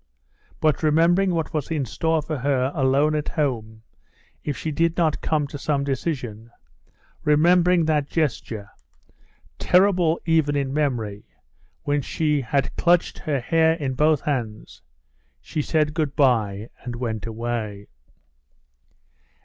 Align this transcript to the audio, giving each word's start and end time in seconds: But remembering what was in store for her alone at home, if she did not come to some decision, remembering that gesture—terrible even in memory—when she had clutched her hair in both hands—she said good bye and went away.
But 0.59 0.81
remembering 0.81 1.29
what 1.35 1.53
was 1.53 1.69
in 1.69 1.85
store 1.85 2.23
for 2.23 2.39
her 2.39 2.71
alone 2.73 3.13
at 3.13 3.29
home, 3.29 3.83
if 4.43 4.57
she 4.57 4.71
did 4.71 4.97
not 4.97 5.21
come 5.21 5.45
to 5.45 5.59
some 5.59 5.83
decision, 5.83 6.49
remembering 7.23 7.85
that 7.85 8.07
gesture—terrible 8.09 10.19
even 10.25 10.55
in 10.55 10.73
memory—when 10.73 12.01
she 12.01 12.41
had 12.41 12.75
clutched 12.77 13.19
her 13.19 13.39
hair 13.39 13.73
in 13.73 13.93
both 13.93 14.21
hands—she 14.21 15.61
said 15.61 15.93
good 15.93 16.15
bye 16.15 16.71
and 16.81 16.95
went 16.95 17.27
away. 17.27 17.85